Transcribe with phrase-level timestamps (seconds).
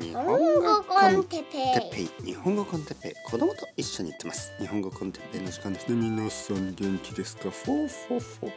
[0.00, 3.12] 日本語 con テッペてっぺい日本語 con テッペイ。
[3.30, 4.50] 子供と一緒に行ってます。
[4.58, 5.42] 日本語 con テッペイ。
[5.42, 7.50] の時間ですね皆さん元気ですか？
[7.50, 8.52] フォーフォーフォー。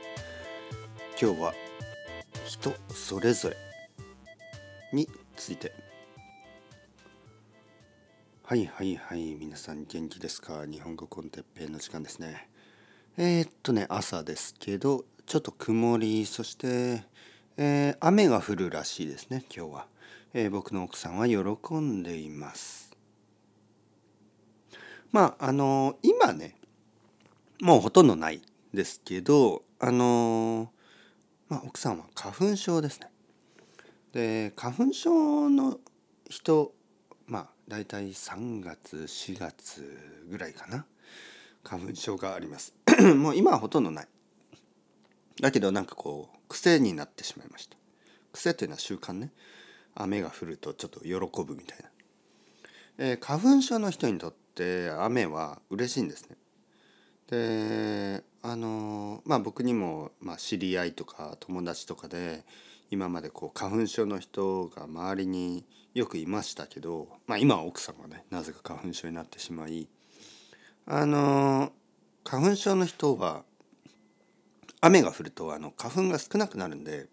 [1.22, 1.54] 今日は
[2.46, 3.58] 人それぞれ
[4.94, 5.74] について。
[8.44, 10.66] はいはいはい皆さん元気ですか？
[10.66, 12.48] 日本語 con テッペイの時間ですね。
[13.18, 17.04] えー、っとね朝ですけどちょっと曇りそして、
[17.58, 19.88] えー雨が降るらしいですね今日は、
[20.34, 22.92] えー僕の奥さんは喜んでいます。
[25.12, 26.58] まああの今ね
[27.62, 28.42] もうほとんどない
[28.74, 30.70] ですけどあの
[31.48, 33.08] まあ奥さんは花粉症ですね。
[34.12, 35.80] で花粉症の
[36.30, 36.74] 人
[37.28, 40.86] まあ大体3月4月ぐらいかな
[41.64, 42.76] 花粉症があります。
[43.16, 44.08] もう今はほとんどない。
[45.40, 47.78] だけどなんかこう癖になってしまいました。
[48.34, 49.32] 癖というのは習慣ね。
[49.96, 51.14] 雨が降るとちょっと喜
[51.44, 51.90] ぶみたいな、
[52.98, 56.36] えー花粉症の人にとって雨は嬉しいんですね。
[57.30, 62.44] であのーまあ僕にも、まあ、知り合いとか友達とかで
[62.92, 69.88] 今までこう花粉症の人が周りによくいましたけど、まあ、今は奥さんがねなぜか花粉症になってしまい。
[70.86, 71.72] あのー
[72.28, 73.44] 花粉症の人は
[74.86, 77.08] 雨が降るとあの花粉が少なくなるんで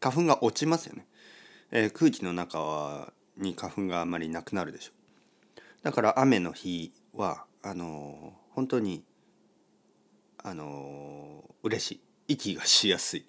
[0.00, 1.06] 花粉が落ちますよね、
[1.70, 4.92] えー空気の中はに花粉があまりなくなるでしょ
[5.82, 9.04] だから雨の日はあのー本当に
[10.42, 12.00] あのー嬉しい。
[12.34, 13.24] 息がしやすい。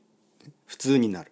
[0.65, 1.31] 普通になる。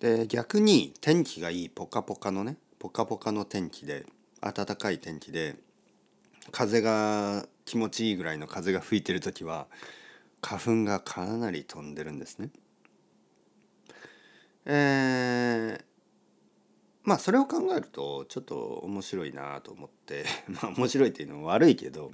[0.00, 4.04] で逆に天気がいいポカポカのねポカポカの天気で
[4.40, 5.54] 暖かい天気で
[6.50, 9.68] 風が気持ちいいぐらいの風が吹いてる時は
[10.40, 12.50] 花粉がかなり飛んでるんですね。
[14.64, 15.84] えー
[17.04, 22.10] まあそれを考えるとちょっと面白いなと思って まあ面白いっていうのは悪いけど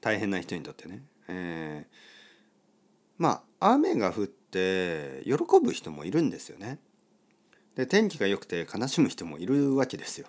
[0.00, 1.04] 大変な人にとってね。
[1.28, 2.12] えー
[3.18, 6.80] まあ雨が降って喜ぶ人もいるんですよね。
[7.76, 10.26] で天気が良くて悲しむ人もいるわけですよ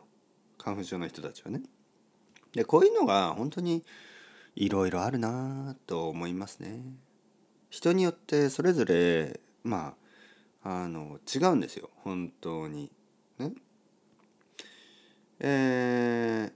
[0.58, 1.64] 花粉症の人たちはね。
[2.52, 3.84] でこういうのが本当に
[4.56, 6.82] いろいろあるなと思いますね。
[7.70, 9.96] 人によってそれぞれま
[10.64, 12.92] ああの違うんですよ本当に。
[13.40, 13.52] ね。
[15.40, 16.54] えー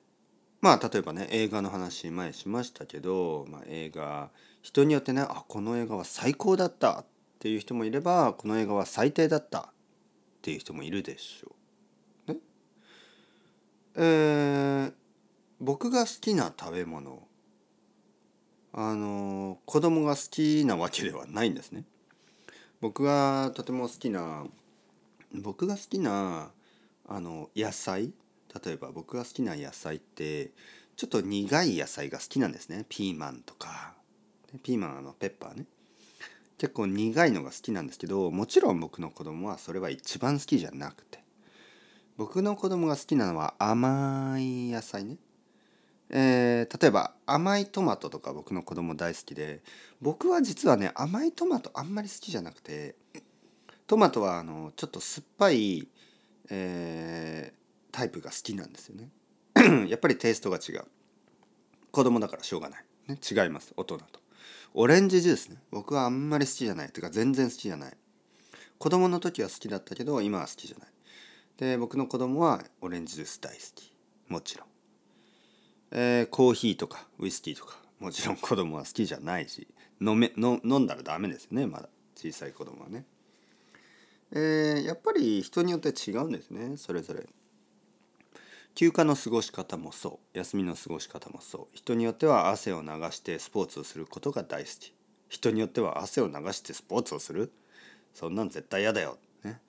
[0.59, 4.31] まあ例えばね映画の話前しましたけど、まあ、映画
[4.63, 7.05] 人によってねあこの映画は最高だったっ
[7.39, 9.63] ていう人もいればこの映画は最低だったっ
[10.41, 11.55] ていう人もいるでしょ
[12.27, 12.31] う。
[12.33, 12.37] ね。
[13.95, 14.93] えー
[15.59, 17.26] 僕が好きな食べ物
[18.79, 21.83] あの子供が好きなわけではないんですね。
[22.79, 24.45] 僕がとても好きな
[25.33, 26.51] 僕が好きな
[27.07, 28.11] あの野菜
[28.63, 30.51] 例えば僕が好きな野菜って
[30.95, 32.85] ちょっと苦い野菜が好きなんですね。
[32.87, 33.95] ピーマンとか。
[34.61, 35.65] ピーマンあのペッパーね。
[36.59, 41.17] 結構苦いのが好きなんですけどもちろん僕の子供はそれは一番好きじゃなくて。
[42.15, 45.17] 僕の子供が好きなのは甘い野菜ね。
[46.09, 49.61] えー例えば甘いトマトとか僕の子供大好きで
[50.01, 52.95] 僕は実はね甘いトマトあんまり好きじゃなくて
[53.87, 55.87] トマトはあのちょっと酸っぱい、
[56.49, 57.57] えー
[57.97, 59.09] タイプが好きなんですよね。
[59.89, 60.85] やっぱりテイストが違う。
[61.89, 63.73] 子供だからしょうがない、ね、違います。
[63.75, 64.19] 大人と。
[64.75, 65.57] オレンジジュースね。
[65.71, 66.89] 僕はあんまり好きじゃない。
[66.89, 67.97] というか全然好きじゃない。
[68.77, 70.89] 子供の時は好きだったけど今は好きじゃない。
[71.57, 73.91] で僕の子供はオレンジジュース大好き。
[74.27, 74.66] もちろん。
[75.91, 79.67] えーコーヒーとかウイスキーとかもちろん子供は好きじゃないし
[80.01, 81.89] 飲めの飲んだらダメですよねまだ。
[82.15, 83.05] 小さい子供はね、
[84.31, 87.27] えーやっぱり人によって違うんですねそれぞれ。
[88.75, 91.67] 休暇の過ごし方もそう休みの過ごし方もそう。
[91.73, 94.93] 人によっては汗を流してスポーツをすることが大好き。
[95.29, 97.51] 人によっては汗を流してスポーツをする。
[98.13, 99.59] そんなん絶対嫌だよ、ね。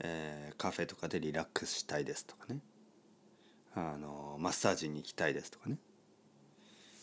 [0.00, 2.60] えーカフェとかでリラックスしたいですとかね。
[3.74, 5.76] あのマッサージに行きたいですとかね。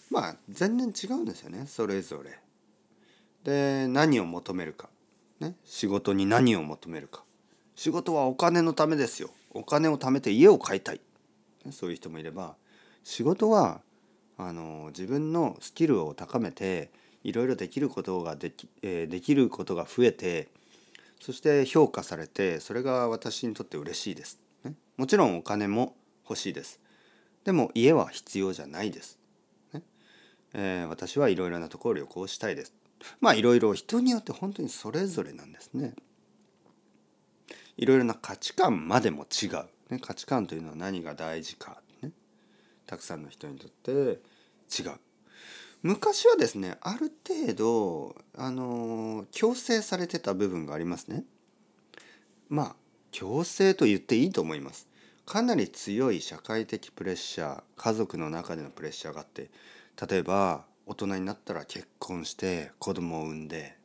[0.10, 1.66] まあ全然違うんですよね。
[1.68, 2.39] それぞれ。
[3.44, 4.89] で何を求めるか、
[5.39, 7.24] ね、仕事に何を求めるか。
[7.75, 9.30] 仕事はお金のためですよ。
[9.51, 11.01] お金を貯めて家を買いたい。
[11.66, 12.56] ねそういう人もいれば
[13.04, 13.81] 仕事は
[14.38, 16.92] あの自分のスキルを高めて
[17.24, 20.48] いろいろできることができ,、えーできることが増えて
[21.19, 25.95] そして評価されてそれが私にとって嬉しいです、ね、もちろんお金も
[26.29, 26.79] 欲しいです。
[27.43, 29.17] でも家は必要じゃないです、
[29.73, 29.81] ね。
[30.53, 32.73] えー私はいろいろなところを旅行したいです。
[33.19, 35.95] まあいろいろ人によって本当にそれぞれなんですね。
[37.77, 39.51] いろいろな価値観までも違う、
[39.89, 42.11] ね、価値観というのは何が大事か、ね、
[42.85, 44.99] たくさんの人にとって違う。
[45.81, 51.23] 昔はですねある程度あの強制されてた部分がありますね。
[52.49, 52.75] まあ
[53.11, 54.88] 強制と言っていいと思います。
[55.29, 59.51] かなり強い社会的プレッシャー家族の中でのプレッシャーがあって
[60.09, 63.77] 例えば大人になったら結婚して子供を産んで、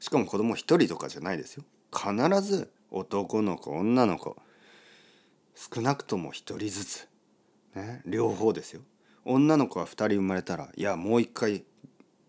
[0.00, 1.62] しかも子供一人とかじゃないですよ。
[1.92, 4.36] 必ず男の子女の子。
[5.54, 7.08] 少なくとも一人ずつ、
[7.76, 8.80] ね、両方ですよ。
[9.24, 11.62] 女の子は2人生まれたらいやもう一回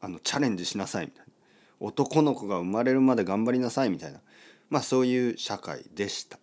[0.01, 1.33] あのチャレンジしなさいみたいな。
[1.79, 4.21] 男の子が生まれるまで頑張りなさいみたいな。
[4.69, 6.37] まあそういう社会でした、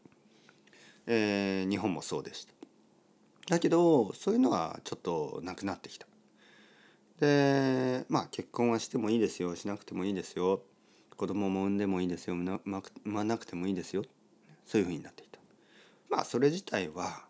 [1.12, 2.52] えー、日本もそうでした。
[3.48, 6.06] だけどそういうのはちょっとなくなってきた。
[7.18, 10.62] でまあ結婚はしてもいいですよしなくてもいいですよ。
[11.16, 12.60] 子供も産んでもいいですよ産
[13.04, 14.04] まなくてもいいですよ。
[14.64, 15.40] そういうふうになっていた。
[16.08, 17.24] まあそれ自体は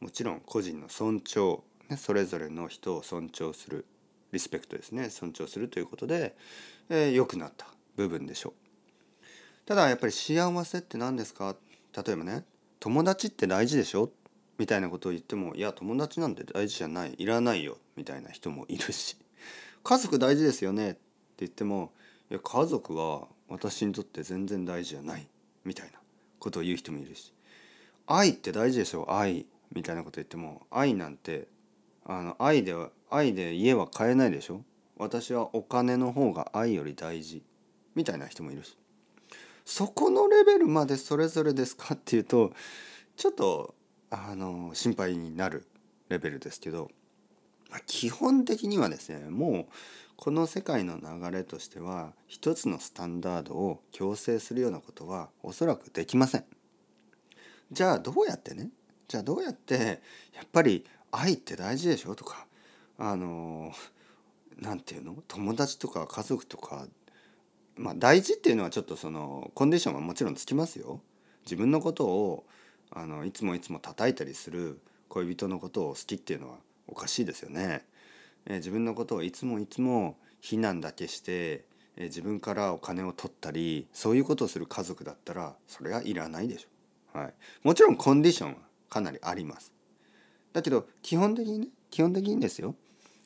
[0.00, 3.84] もちろん個人の尊重ね、それぞれの人を尊重する
[4.32, 5.10] リスペクトですね。
[5.10, 6.34] 尊重するということで
[6.88, 8.52] 良、えー、くなった部分でしょう。
[9.64, 11.54] ただやっぱり幸せって何ですか？
[11.94, 12.44] 例えばね
[12.82, 14.10] 友達って大事でしょ？
[14.58, 17.14] みたいなことを言ってもいや友達なんて大事じゃない。
[17.16, 19.16] いらないよみたいな人もいるし
[19.84, 20.90] 家族大事ですよね？
[20.90, 21.00] って
[21.38, 21.92] 言っても
[22.28, 25.28] いや家族は私にとって全然大事じゃない
[25.64, 26.00] みたいな
[26.40, 27.32] ことを言う人もいるし
[28.08, 31.46] 愛って大事でしょ愛みたいなこと言っても愛なんて
[32.04, 32.74] あの愛で
[33.10, 34.60] 愛で家は買えないでしょ
[34.96, 37.44] 私はお金の方が愛より大事
[37.94, 38.76] みたいな人もいるし。
[39.64, 42.52] そこのレベルまでそれぞれですかっていうと
[43.16, 43.74] ちょっと
[44.10, 45.66] あの心配になる
[46.08, 46.90] レベルですけど、
[47.70, 49.72] まあ、基本的にはですねもう
[50.16, 56.44] この世界の流れとしては一つのスタンダードを強制するようなことはおそらくできません。
[57.72, 58.68] じゃあどうやってね
[59.08, 60.00] じゃあどうやって
[60.34, 62.46] やっぱり愛って大事でしょとか
[62.98, 63.72] あの
[64.58, 66.86] 何て言うの友達とか家族とか
[67.76, 71.00] まあ大事っていうのはちょっとそのコンディションはもちろんつきますよ。
[71.44, 72.44] 自分のことを
[72.90, 77.84] あのいつもいつも叩いたりする恋人のことを好きっていうのはおかしいですよね。
[78.46, 81.64] え、自分のことをいつもいつも非難だけして、
[81.96, 87.18] え、自分からお金を取ったりそういうことをする家族だったらそれはいらないでしょ。
[87.18, 88.56] はい、もちろんコンディションは
[88.88, 89.72] かなりあります。
[90.52, 92.74] だけど基本的にね基本的にですよ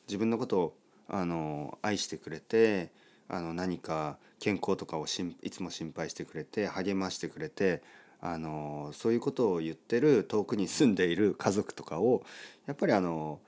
[0.07, 0.77] 自分のことを
[1.07, 2.91] あの愛してくれて
[3.29, 7.81] あの何か健康とかをしんいつも心配してくれて励ましてくれて
[8.21, 12.23] あのそういうことを言ってる遠くに住んでいる家族とかを
[12.65, 13.39] やっぱりあの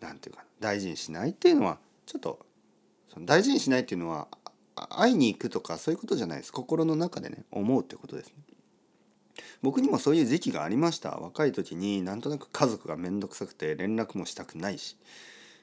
[0.00, 2.38] 何て言うか大事にしないっていうのはちょっと
[3.12, 4.28] その大事にしないっていうのは
[4.90, 6.52] 会いに行くとかそういうことじゃないです。
[6.52, 8.28] 心の中でね思うってことです。
[8.28, 8.34] ね。
[9.62, 11.12] 僕にもそういう時期がありました。
[11.12, 14.96] 若い時になんとなく家族が面倒くさくて連絡もしたくないし、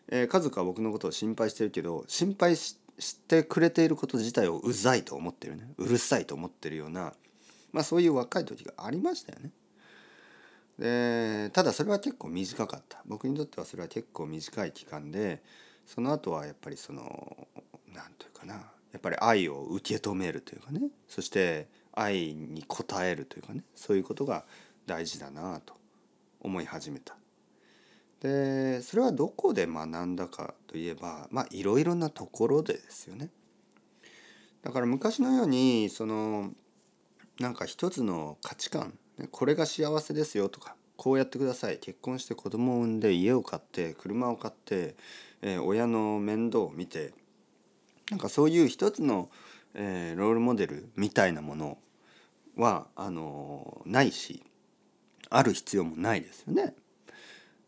[0.08, 5.68] えー、家族は僕のことを心配してるけど心配してしてくれていること自体をうざいと思ってるね。
[5.78, 7.13] うるさいと思ってるような、
[7.72, 9.51] まあ、そういう若い時がありましたよね。
[10.80, 13.01] でただそれは結構短かった。
[13.06, 15.44] 僕にとってはそれは結構短い期間で
[15.86, 17.48] その後はやっぱりその
[17.94, 18.54] 何て言うかな。
[18.92, 20.81] やっぱり愛を受け止めるというかね。
[21.07, 23.63] そして愛に応えるというかね。
[23.75, 24.46] そういうことが
[24.86, 25.74] 大事だなと
[26.39, 27.15] 思い始めた。
[28.24, 33.30] でそれはどこで学んだかといえばまあいろいろなところでですよね。
[34.63, 36.51] だから昔のようにその
[37.39, 38.98] なんか一つの価値観
[39.30, 44.96] これが幸せですよとかこうやってください結婚して子供を産んで家を買って車を買って、
[45.42, 47.13] えー、親の面倒を見て
[48.10, 49.30] なんかそういう一つの
[49.75, 51.77] えー、ロールモデルみたいなもの
[52.56, 54.44] はあのないし
[55.30, 56.75] ある必要もないですよね。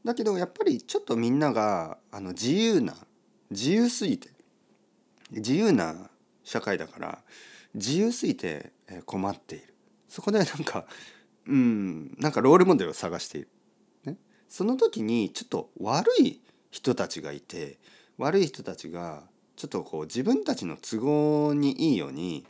[0.05, 2.95] だけどやっぱりちょっとみんながあの自由な
[3.49, 4.29] 自由すぎて
[5.31, 6.09] 自由な
[6.43, 7.19] 社会だから
[7.73, 8.71] 自由すぎて
[9.05, 9.73] 困っている。
[10.07, 10.85] そこでなんか
[11.47, 13.49] うんなんかロールモデルを探している、
[14.05, 17.79] ね、その時にちょっと悪い人たちがいて
[18.17, 19.23] 悪い人たちが
[19.55, 22.45] ちょっとこう自分たちの都合にいいように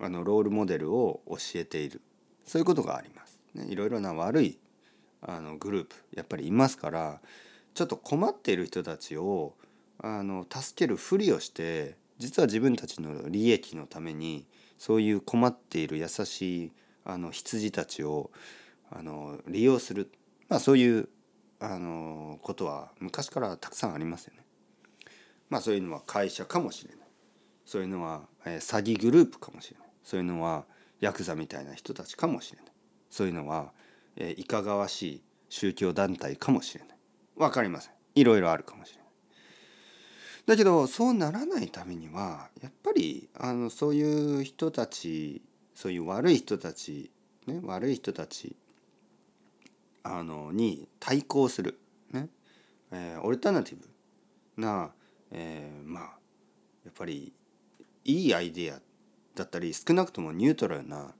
[0.00, 2.02] あのロールモデルを教えている。
[2.44, 3.40] そういうことがあります。
[3.54, 4.58] ね、いろいろな悪い
[5.26, 7.20] あのグループやっぱりいますから
[7.74, 9.54] ちょっと困っている人たちを
[9.98, 14.46] あの助けるふりをして実は自分たちの利益のために
[14.78, 16.72] そういう困っている優しい
[17.04, 18.30] あの羊たちを
[18.90, 20.10] あの利用する、
[20.48, 21.08] まあ、そういう
[21.60, 24.44] あのことは昔からたくさんありますよね。
[25.48, 27.06] まあそういうのは会社かもしれない。
[27.64, 29.88] そういうのは、え、詐欺グループかもしれない。
[30.04, 30.66] そういうのは
[31.00, 32.72] ヤクザみたいな人たちかもしれない。
[33.10, 33.72] そういうのは、
[34.16, 36.96] えーいかがわしい宗教団体かもしれない。
[37.36, 37.92] 分かりません。
[38.14, 39.06] いろいろあるかもしれない。
[40.46, 45.42] だけどそうならないためにはやっぱりあのそういう人たち
[45.74, 47.10] そういう悪い人たち、
[47.46, 48.56] ね、悪い人たち
[50.04, 51.78] あのに対抗する、
[52.12, 52.28] ね
[52.92, 54.92] えーオルタナティブな、
[55.32, 56.02] えーまあ
[56.84, 57.32] やっぱり
[58.04, 58.80] いいアイデア
[59.34, 61.12] だったり少なくともニュートラルな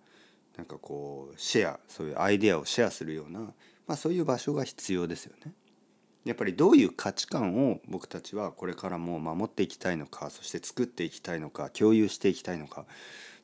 [0.57, 3.53] なんかこうシェアそういうアイデアをシェアするような、ま
[3.89, 5.53] あ、そういう場所が必要ですよね。
[6.25, 12.85] やっぱりどういう価値観を僕たちはこれからも守っていきたいのかそして作っていきたいのか共有していきたいのか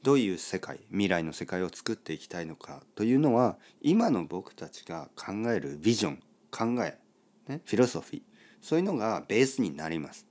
[0.02, 6.98] どういう世界未来の世界を作っていきたいのかというのは今の僕たちが考えるビジョン考え、
[7.46, 8.22] ね、フィロソフィー
[8.60, 10.26] そういうのがベースになります。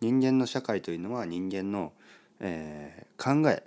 [0.00, 1.92] 人間の社会というのは人間の、
[2.38, 3.64] えー考え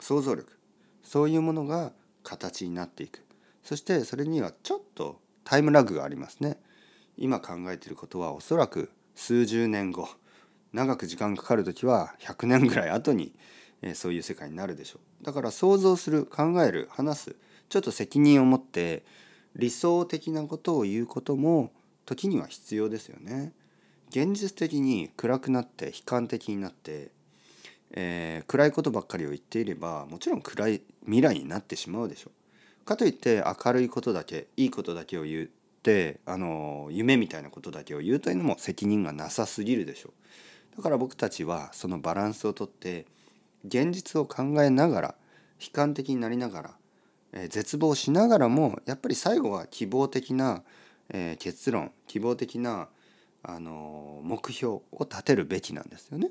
[0.00, 0.58] 想像力
[1.02, 1.92] そういうものが
[2.22, 3.24] 形になっていく。
[3.62, 6.58] そしてそれにはちょっとタイムラグがありますね。
[7.16, 10.08] 今考えていることはおそらく数十年後
[10.72, 13.34] 長く時間かかる時は100年ぐらい後に、
[13.94, 15.24] そういう世界になるでしょう。
[15.24, 17.36] だから想像する考える話す
[17.68, 19.04] ちょっと責任を持って
[19.54, 21.72] 理想的なことを言うことも
[22.06, 23.52] 時には必要ですよね。
[24.10, 27.10] 現実的に暗くなって悲観的になって、
[27.92, 32.30] えー暗いことばっかりを言っていればもちろん暗い未来になってしまうでしょ
[32.82, 35.48] うかといって明るいことだけいいことだけを言っ
[35.82, 40.12] てあの夢みたいなことだけを言うというのも責任がなさすぎるでしょ
[40.74, 43.06] うだから僕たちはそのバランスをとって
[43.66, 45.14] 現実を考えながら
[45.60, 46.74] 悲観的になりながら、
[47.32, 50.62] えー絶望しながらもやっぱり最後は希望的な、
[51.10, 52.88] えー結論希望的な、
[53.44, 56.30] あの目標を立てるべきなんですよね。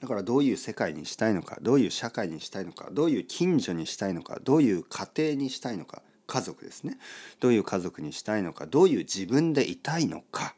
[0.00, 6.98] だからどういう世界にしたいのかどういう社会にしたいのかどういう近所にしたいのかどういう家庭にしたいのか家族ですね。
[7.40, 10.54] どういう家族にしたいのかどういう自分でいたいのか。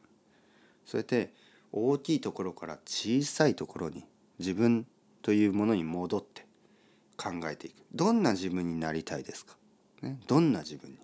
[0.85, 1.33] そうやって
[1.73, 4.05] 大きいところから小さいところに
[4.39, 4.87] 自分
[5.23, 6.47] というものに戻って
[7.17, 7.75] 考えていく。
[7.93, 9.57] どんな自分になりたいですか、
[10.03, 10.99] ね、どんな自分に？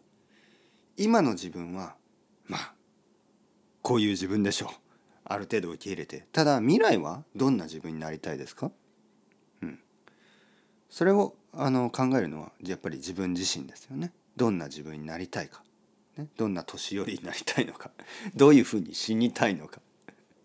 [0.96, 1.96] 今の自分は
[2.46, 2.74] まあ
[3.82, 4.81] こういう自分でしょう。
[5.24, 8.70] ある程度受け入れてただ未来はどんな自分になりたいですか？
[9.62, 9.78] うん。
[10.90, 14.12] それをあの考えるのはやっぱり自分自身ですよね。
[14.36, 15.62] どんな自分になりたいか、
[16.16, 17.90] ね、どんな年寄りになりたいのか。
[18.34, 19.80] どういうふうに死にたいのか。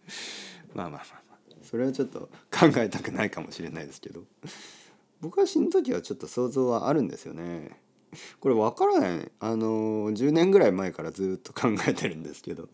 [0.75, 1.37] まあまあまあまあ。
[1.63, 4.23] それはちょっと考えたくないかもしれないですけど。
[5.19, 7.81] 僕は死ぬ時はちょっと想像はあるんですよね。
[8.39, 9.31] これわからない。
[9.39, 12.69] あの10年ぐらい前からずっと考えてるんですけど。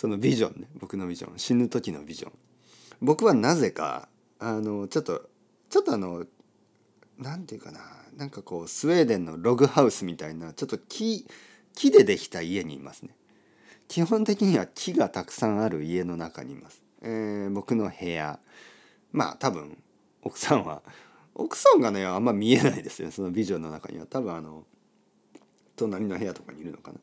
[0.00, 1.38] そのビジョンね僕のビジョン。
[1.38, 2.32] 死ぬ時のビジョン。
[3.02, 5.28] 僕はなぜかあのちょっと
[5.68, 6.24] ちょっとあの
[7.18, 7.80] なんていうかな
[8.16, 11.26] なんかこうスウェーデンのログハウスみたいなちょっと木
[11.74, 13.14] 木でできた家にいますね。
[13.88, 18.40] 基本的には木がたくさんある家の中にいます、えー僕の部屋。
[19.12, 19.76] まあ多分
[20.22, 20.80] 奥さんは
[21.34, 24.06] 奥さんがねあんま見えないですよそのビジョンの中には。
[24.06, 24.64] 多分あの
[25.76, 26.98] 隣の部屋とかにいるのかな。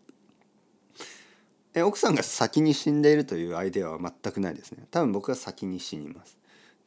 [1.78, 4.88] え奥さんが先に死んでいるというアイデアは全くないですね。
[4.90, 6.38] 多分僕が先に死にます。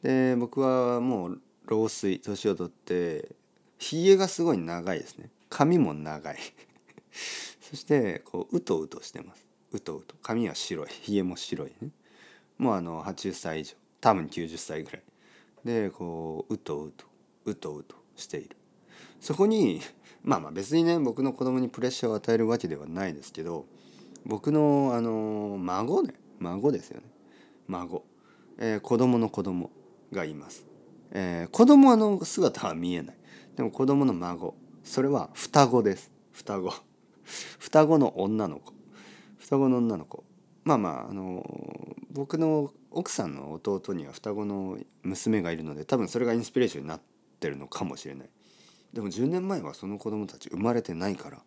[0.03, 3.35] で僕はもう老衰年を取って
[3.77, 5.29] ひげがすごい長いですね。
[5.49, 6.37] 髪も長い。
[7.61, 9.45] そしてこううとうとしてます。
[9.71, 10.15] うとうと。
[10.21, 10.87] 髪は白い。
[10.89, 11.91] ひげも白いね。
[12.57, 13.75] もうあの80歳以上。
[14.01, 15.03] 多分90歳ぐらい。
[15.63, 17.05] でこううとうと。
[17.45, 18.57] うとうとしている。
[19.21, 19.79] そこに
[20.21, 23.65] まあまあ別にね僕の子供にプレッシャーを与えるわけではないですけど
[24.25, 26.13] 僕のあの孫ね。
[26.39, 27.07] 孫ですよね。
[27.67, 28.03] 孫、
[28.57, 29.71] えー子供の子供
[30.11, 30.65] がいます、
[31.11, 33.17] えー子供の姿は見えない。
[33.55, 34.55] でも子供の孫。
[34.83, 36.11] それは双子です。
[36.31, 36.73] 双子。
[37.59, 38.73] 双子の女の子。
[39.37, 40.23] 双子の女の子。
[40.63, 47.01] まあまああの僕の奥さんの弟には双子の娘がいるので多分それがインスピレーションになっ
[47.39, 48.29] てるのかもしれない。
[48.93, 51.41] でも10年前はその子供たち生まれてないから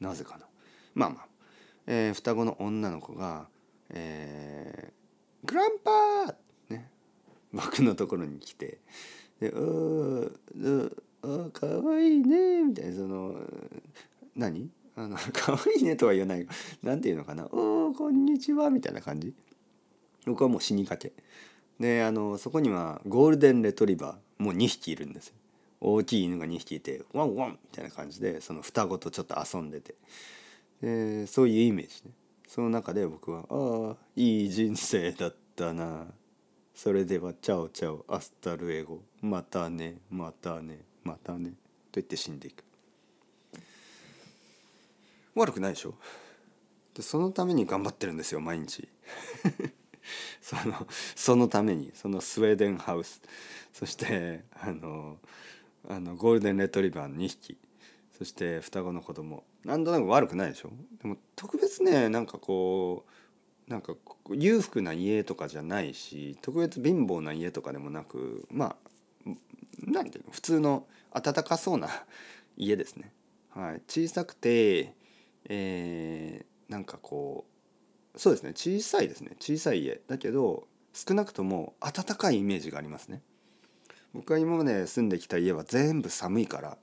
[0.00, 0.46] なぜかな。
[0.94, 1.28] まあまあ、
[1.92, 3.48] えー双子の女の子が
[3.90, 6.34] 「えーグランパー!」
[6.70, 6.88] ね
[7.52, 8.78] 僕のところに来て
[9.40, 13.34] 「でおーうあーかわいいね」みたいなその
[14.36, 14.70] 何？
[14.94, 16.44] あの 可愛いねとは言わない。
[16.44, 19.34] がなんていうのかな「おおこんにちは」みたいな感じ。
[20.26, 21.12] 僕はもう死にかけ。
[21.80, 25.34] であのそこにはゴールデンレトリバーもう2匹いるんですよ。
[25.80, 29.96] 大きい犬が2匹いてワンワンみたいな感じでその双子とちょっと遊んでて。
[30.80, 32.12] でそういうイメージね。
[32.46, 36.06] その中で僕は「ああいい人生だったな。
[36.74, 39.02] それでは ciao ciao hasta luego。
[39.20, 41.50] またねまたねまたね」
[41.92, 42.64] と言って死んでいく。
[45.34, 45.94] 悪くないでしょ？
[46.94, 48.88] でそのために頑張ってるんですよ毎日。
[50.42, 51.92] そのそのために。
[51.94, 53.20] そのスウェーデンハウス。
[53.72, 55.18] そしてあの
[55.88, 57.58] あのゴールデンレトリバーの2匹。
[58.18, 59.44] そして双子の子供。
[59.64, 60.70] なんとなく悪くないでしょ？
[61.02, 63.04] でも特別ねなんかこ
[63.68, 63.94] うなんか
[64.30, 68.76] 裕福な家とかじゃないし特別貧乏な家とかでもなくま
[69.26, 69.30] あ
[69.86, 70.32] 何ていうの？
[70.32, 71.88] 普通の温かそうな
[72.56, 73.12] 家ですね。
[73.50, 74.94] はい、小さくて、
[75.48, 77.44] えー、なんかこ
[78.14, 78.52] うそうですね。
[78.54, 79.36] 小さいですね。
[79.40, 80.00] 小さい家。
[80.06, 83.22] だけど少なくとも暖かいイメージがありますね。
[84.12, 86.78] 僕が今まで住んできた家は全部寒いから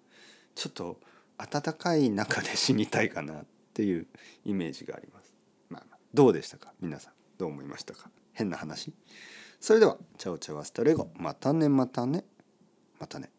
[0.56, 1.00] ちょっと
[1.38, 4.08] 暖かい中で死にたいかなっていう
[4.44, 5.34] イメージがあります。
[5.70, 6.74] まあ、どうでしたか？
[6.82, 8.10] 皆さんどう思いましたか？
[8.34, 8.94] 変な話。
[9.60, 11.10] それでは ciao ciao hasta luego。
[11.16, 12.26] またねまたね。
[13.00, 13.30] またね。